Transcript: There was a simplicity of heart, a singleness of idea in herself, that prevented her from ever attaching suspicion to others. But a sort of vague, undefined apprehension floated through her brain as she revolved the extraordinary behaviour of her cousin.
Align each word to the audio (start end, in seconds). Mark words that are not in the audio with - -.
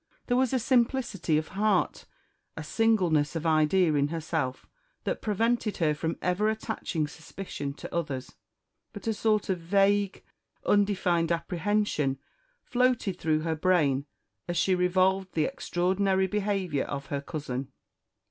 There 0.25 0.35
was 0.37 0.51
a 0.51 0.57
simplicity 0.57 1.37
of 1.37 1.49
heart, 1.49 2.05
a 2.57 2.63
singleness 2.63 3.35
of 3.35 3.45
idea 3.45 3.93
in 3.93 4.07
herself, 4.07 4.65
that 5.03 5.21
prevented 5.21 5.77
her 5.77 5.93
from 5.93 6.17
ever 6.23 6.49
attaching 6.49 7.07
suspicion 7.07 7.75
to 7.75 7.95
others. 7.95 8.33
But 8.93 9.05
a 9.05 9.13
sort 9.13 9.47
of 9.49 9.59
vague, 9.59 10.23
undefined 10.65 11.31
apprehension 11.31 12.17
floated 12.63 13.19
through 13.19 13.41
her 13.41 13.55
brain 13.55 14.07
as 14.47 14.57
she 14.57 14.73
revolved 14.73 15.33
the 15.35 15.45
extraordinary 15.45 16.25
behaviour 16.25 16.85
of 16.85 17.05
her 17.13 17.21
cousin. 17.21 17.71